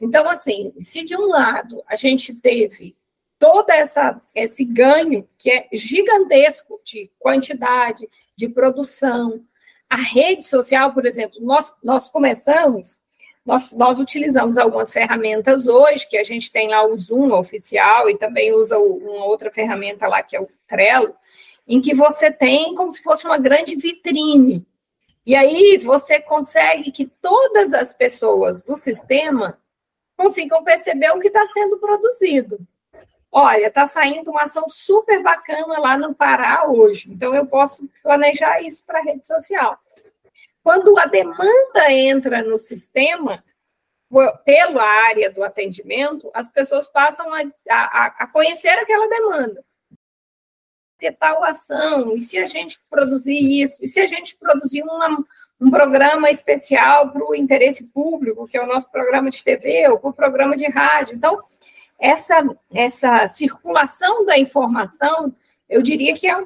[0.00, 2.96] Então, assim, se de um lado a gente teve
[3.42, 9.44] todo essa, esse ganho que é gigantesco de quantidade, de produção,
[9.90, 13.00] a rede social, por exemplo, nós, nós começamos,
[13.44, 18.16] nós, nós utilizamos algumas ferramentas hoje, que a gente tem lá o Zoom oficial e
[18.16, 21.12] também usa uma outra ferramenta lá, que é o Trello,
[21.66, 24.64] em que você tem como se fosse uma grande vitrine.
[25.26, 29.58] E aí você consegue que todas as pessoas do sistema
[30.16, 32.64] consigam perceber o que está sendo produzido.
[33.34, 38.60] Olha, está saindo uma ação super bacana lá no Pará hoje, então eu posso planejar
[38.60, 39.80] isso para a rede social.
[40.62, 43.42] Quando a demanda entra no sistema,
[44.44, 47.40] pela área do atendimento, as pessoas passam a,
[47.70, 49.64] a, a conhecer aquela demanda.
[50.98, 55.24] Ter tal ação, e se a gente produzir isso, e se a gente produzir uma,
[55.58, 59.98] um programa especial para o interesse público, que é o nosso programa de TV, ou
[59.98, 61.16] para o programa de rádio.
[61.16, 61.42] Então,
[62.02, 65.32] essa, essa circulação da informação,
[65.68, 66.36] eu diria que é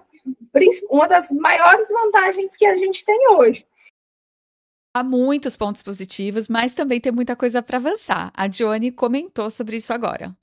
[0.91, 3.67] uma das maiores vantagens que a gente tem hoje.
[4.95, 8.31] Há muitos pontos positivos, mas também tem muita coisa para avançar.
[8.35, 10.37] A Dione comentou sobre isso agora.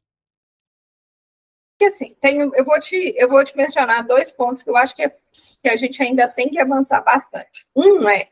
[1.82, 2.16] Assim,
[2.56, 5.70] eu, vou te, eu vou te mencionar dois pontos que eu acho que, é, que
[5.70, 7.68] a gente ainda tem que avançar bastante.
[7.76, 8.30] Um é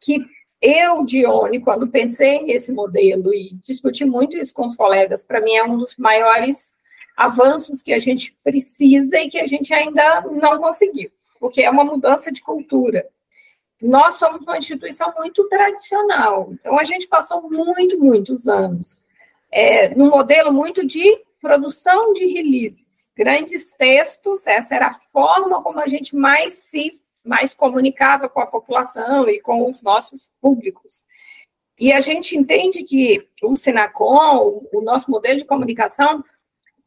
[0.00, 0.24] que
[0.64, 5.54] eu, Dione, quando pensei nesse modelo e discuti muito isso com os colegas, para mim
[5.54, 6.74] é um dos maiores
[7.16, 11.84] avanços que a gente precisa e que a gente ainda não conseguiu, porque é uma
[11.84, 13.06] mudança de cultura.
[13.80, 19.04] Nós somos uma instituição muito tradicional, então a gente passou muito, muitos anos
[19.54, 25.78] é, num modelo muito de produção de releases, grandes textos, essa era a forma como
[25.78, 31.04] a gente mais se mais comunicava com a população e com os nossos públicos.
[31.78, 36.22] E a gente entende que o Senacom, o nosso modelo de comunicação,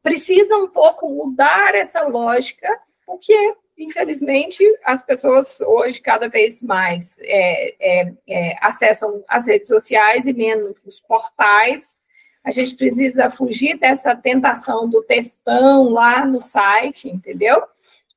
[0.01, 2.69] precisa um pouco mudar essa lógica,
[3.05, 10.25] porque, infelizmente, as pessoas hoje cada vez mais é, é, é, acessam as redes sociais
[10.25, 11.99] e menos os portais.
[12.41, 17.61] A gente precisa fugir dessa tentação do textão lá no site, entendeu?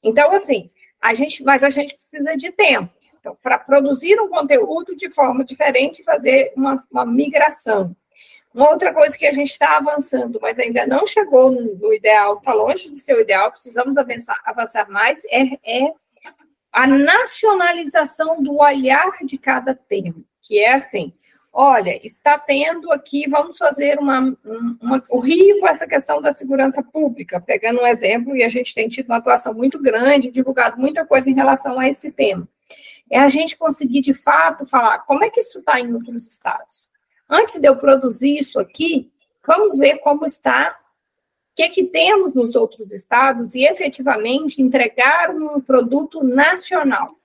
[0.00, 4.96] Então, assim, a gente, mas a gente precisa de tempo então, para produzir um conteúdo
[4.96, 7.94] de forma diferente fazer uma, uma, migração.
[8.52, 12.38] Uma outra coisa que a gente está avançando, mas ainda não chegou no, no ideal,
[12.38, 15.92] está longe de ser o ideal, precisamos avançar, avançar mais, é, é
[16.72, 21.12] a nacionalização do olhar de cada tema, que é assim,
[21.52, 24.36] olha, está tendo aqui, vamos fazer uma,
[24.80, 28.74] uma, o Rio com essa questão da segurança pública, pegando um exemplo, e a gente
[28.74, 32.48] tem tido uma atuação muito grande, divulgado muita coisa em relação a esse tema.
[33.10, 36.88] É a gente conseguir, de fato, falar como é que isso está em outros estados.
[37.28, 39.10] Antes de eu produzir isso aqui,
[39.46, 40.78] vamos ver como está,
[41.52, 47.16] o que, é que temos nos outros estados e efetivamente entregar um produto nacional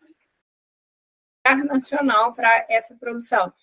[1.54, 3.54] nacional para essa produção.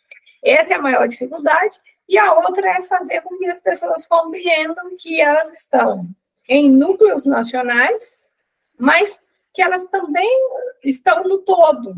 [0.42, 1.78] Essa é a maior dificuldade.
[2.09, 6.07] E a outra é fazer com que as pessoas compreendam que elas estão
[6.48, 8.18] em núcleos nacionais,
[8.78, 9.20] mas
[9.52, 10.28] que elas também
[10.83, 11.94] estão no todo.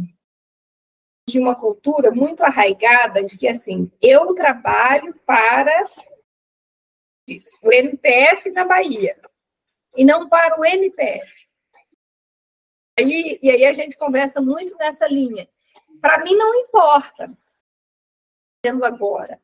[1.27, 5.89] De uma cultura muito arraigada de que, assim, eu trabalho para
[7.27, 9.17] isso, o MPF na Bahia,
[9.97, 11.49] e não para o MPF.
[12.99, 15.49] E aí a gente conversa muito nessa linha.
[16.01, 17.35] Para mim não importa.
[18.65, 19.39] Sendo agora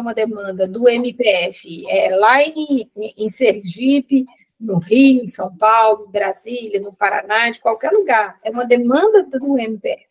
[0.00, 4.26] uma demanda do MPF é, lá em, em Sergipe,
[4.58, 8.38] no Rio, em São Paulo, Brasília, no Paraná, de qualquer lugar.
[8.42, 10.06] É uma demanda do MPF.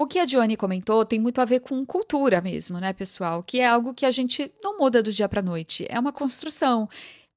[0.00, 3.42] O que a Dione comentou tem muito a ver com cultura mesmo, né, pessoal?
[3.42, 5.86] Que é algo que a gente não muda do dia para noite.
[5.88, 6.88] É uma construção.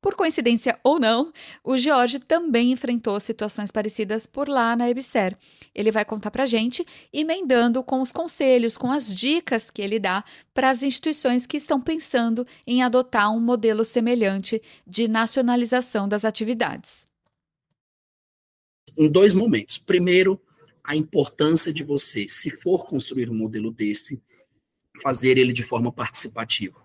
[0.07, 5.37] Por coincidência ou não, o George também enfrentou situações parecidas por lá na EBSER.
[5.75, 10.23] Ele vai contar para gente, emendando com os conselhos, com as dicas que ele dá
[10.53, 17.05] para as instituições que estão pensando em adotar um modelo semelhante de nacionalização das atividades.
[18.97, 19.77] Em dois momentos.
[19.77, 20.41] Primeiro,
[20.85, 24.23] a importância de você, se for construir um modelo desse,
[25.03, 26.81] fazer ele de forma participativa.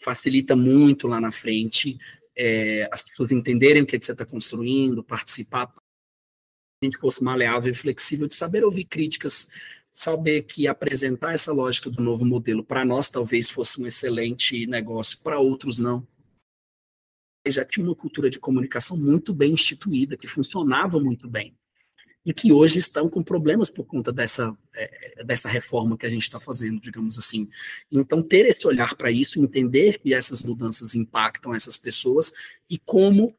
[0.00, 1.98] Facilita muito lá na frente
[2.36, 5.72] é, as pessoas entenderem o que, é que você está construindo, participar,
[6.82, 9.46] a gente fosse maleável e flexível de saber ouvir críticas,
[9.92, 15.18] saber que apresentar essa lógica do novo modelo para nós talvez fosse um excelente negócio,
[15.20, 16.06] para outros não.
[17.46, 21.56] Já tinha uma cultura de comunicação muito bem instituída, que funcionava muito bem
[22.24, 26.22] e que hoje estão com problemas por conta dessa, é, dessa reforma que a gente
[26.22, 27.48] está fazendo, digamos assim.
[27.90, 32.32] Então, ter esse olhar para isso, entender que essas mudanças impactam essas pessoas
[32.70, 33.36] e como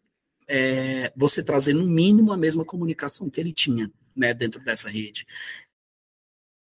[0.48, 5.26] é, você trazer, no mínimo, a mesma comunicação que ele tinha né, dentro dessa rede.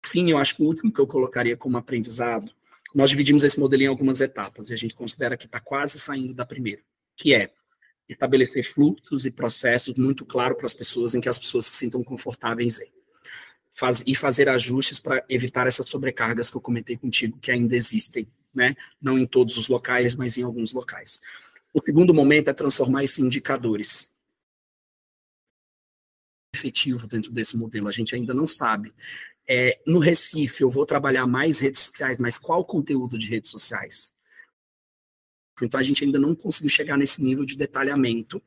[0.05, 2.53] Enfim, eu acho que o último que eu colocaria como aprendizado,
[2.93, 6.35] nós dividimos esse modelo em algumas etapas, e a gente considera que está quase saindo
[6.35, 6.83] da primeira,
[7.17, 7.53] que é
[8.13, 12.03] estabelecer fluxos e processos muito claros para as pessoas, em que as pessoas se sintam
[12.03, 12.91] confortáveis em.
[13.73, 18.27] Faz, e fazer ajustes para evitar essas sobrecargas que eu comentei contigo, que ainda existem,
[18.55, 18.75] né?
[19.01, 21.21] Não em todos os locais, mas em alguns locais.
[21.73, 24.11] O segundo momento é transformar esses indicadores
[26.55, 28.93] efetivo dentro desse modelo, a gente ainda não sabe.
[29.49, 34.13] É, no Recife, eu vou trabalhar mais redes sociais, mas qual conteúdo de redes sociais?
[35.65, 38.43] Então, a gente ainda não conseguiu chegar nesse nível de detalhamento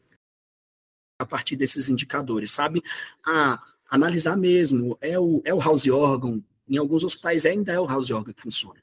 [1.19, 2.81] a partir desses indicadores, sabe?
[3.25, 7.85] Ah, analisar mesmo, é o, é o house organ, em alguns hospitais ainda é o
[7.85, 8.81] house organ que funciona.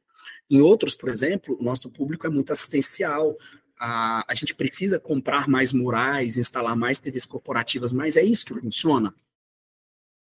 [0.48, 3.36] Em outros, por exemplo, o nosso público é muito assistencial,
[3.78, 8.54] a, a gente precisa comprar mais murais, instalar mais TVs corporativas, mas é isso que
[8.54, 9.14] funciona?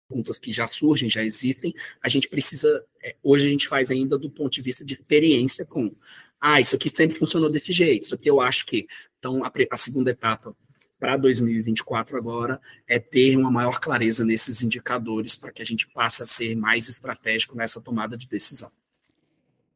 [0.09, 4.19] Perguntas que já surgem, já existem, a gente precisa, é, hoje a gente faz ainda
[4.19, 5.95] do ponto de vista de experiência com
[6.41, 8.87] ah, isso aqui sempre funcionou desse jeito, isso aqui eu acho que.
[9.19, 10.57] Então, a, a segunda etapa
[10.99, 16.23] para 2024 agora é ter uma maior clareza nesses indicadores para que a gente passe
[16.23, 18.71] a ser mais estratégico nessa tomada de decisão.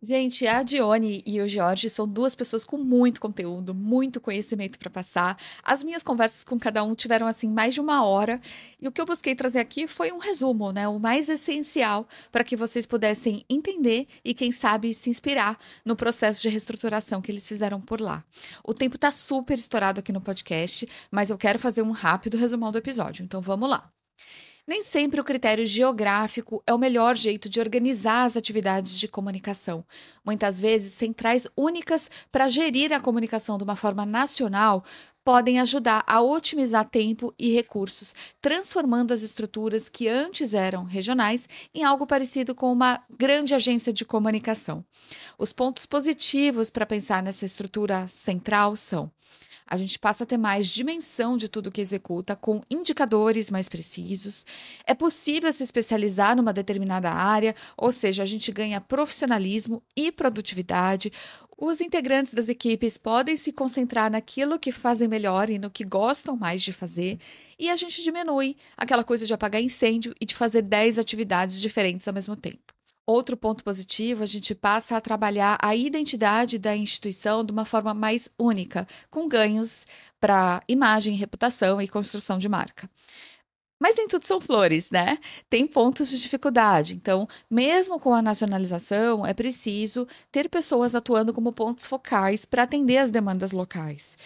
[0.07, 4.91] Gente, a Dione e o Jorge são duas pessoas com muito conteúdo, muito conhecimento para
[4.91, 5.39] passar.
[5.63, 8.39] As minhas conversas com cada um tiveram assim mais de uma hora,
[8.79, 12.45] e o que eu busquei trazer aqui foi um resumo, né, o mais essencial para
[12.45, 17.49] que vocês pudessem entender e quem sabe se inspirar no processo de reestruturação que eles
[17.49, 18.23] fizeram por lá.
[18.63, 22.71] O tempo está super estourado aqui no podcast, mas eu quero fazer um rápido resumão
[22.71, 23.25] do episódio.
[23.25, 23.94] Então vamos lá.
[24.67, 29.85] Nem sempre o critério geográfico é o melhor jeito de organizar as atividades de comunicação.
[30.25, 34.83] Muitas vezes, centrais únicas para gerir a comunicação de uma forma nacional
[35.23, 41.85] podem ajudar a otimizar tempo e recursos, transformando as estruturas que antes eram regionais em
[41.85, 44.83] algo parecido com uma grande agência de comunicação.
[45.39, 49.11] Os pontos positivos para pensar nessa estrutura central são
[49.67, 54.45] a gente passa a ter mais dimensão de tudo que executa, com indicadores mais precisos.
[54.87, 61.13] É possível se especializar numa determinada área, ou seja, a gente ganha profissionalismo e produtividade.
[61.57, 66.37] Os integrantes das equipes podem se concentrar naquilo que fazem melhor e no que gostam
[66.37, 67.19] mais de fazer,
[67.59, 72.07] e a gente diminui aquela coisa de apagar incêndio e de fazer 10 atividades diferentes
[72.09, 72.74] ao mesmo tempo.
[73.07, 77.93] Outro ponto positivo, a gente passa a trabalhar a identidade da instituição de uma forma
[77.93, 79.87] mais única, com ganhos
[80.19, 82.89] para imagem, reputação e construção de marca.
[83.79, 85.19] Mas nem tudo são flores, né?
[85.51, 86.95] Tem pontos de dificuldade.
[86.95, 92.97] Então, mesmo com a nacionalização, é preciso ter pessoas atuando como pontos focais para atender
[92.97, 94.17] as demandas locais.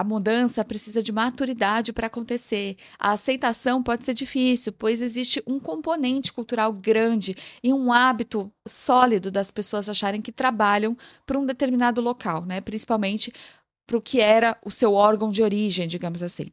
[0.00, 2.76] A mudança precisa de maturidade para acontecer.
[3.00, 7.34] A aceitação pode ser difícil, pois existe um componente cultural grande
[7.64, 10.96] e um hábito sólido das pessoas acharem que trabalham
[11.26, 12.60] para um determinado local, né?
[12.60, 13.32] Principalmente
[13.88, 16.46] para o que era o seu órgão de origem, digamos assim.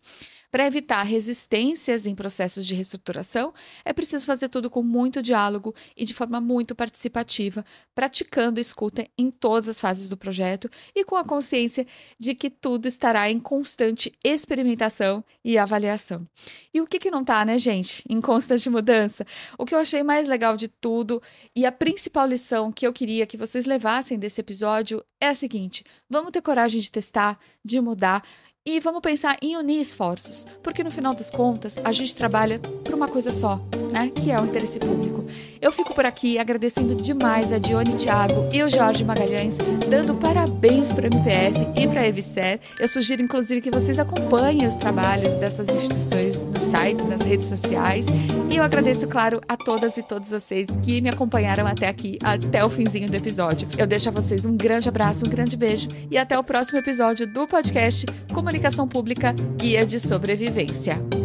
[0.55, 3.53] Para evitar resistências em processos de reestruturação,
[3.83, 9.29] é preciso fazer tudo com muito diálogo e de forma muito participativa, praticando escuta em
[9.29, 11.85] todas as fases do projeto e com a consciência
[12.17, 16.25] de que tudo estará em constante experimentação e avaliação.
[16.73, 18.01] E o que, que não está, né, gente?
[18.07, 19.27] Em constante mudança.
[19.57, 21.21] O que eu achei mais legal de tudo
[21.53, 25.83] e a principal lição que eu queria que vocês levassem desse episódio é a seguinte:
[26.09, 28.23] vamos ter coragem de testar, de mudar
[28.67, 32.95] e vamos pensar em unir esforços, porque no final das contas a gente trabalha por
[32.95, 34.09] uma coisa só, né?
[34.09, 35.23] Que é o interesse público.
[35.61, 40.91] Eu fico por aqui agradecendo demais a Dione Thiago e o Jorge Magalhães, dando parabéns
[40.91, 42.59] para o MPF e para a Evicer.
[42.79, 48.07] Eu sugiro inclusive que vocês acompanhem os trabalhos dessas instituições nos sites, nas redes sociais.
[48.49, 52.65] E eu agradeço, claro, a todas e todos vocês que me acompanharam até aqui, até
[52.65, 53.67] o finzinho do episódio.
[53.77, 57.31] Eu deixo a vocês um grande abraço, um grande beijo e até o próximo episódio
[57.31, 61.24] do podcast Comunicação Comunicação Pública Guia de Sobrevivência.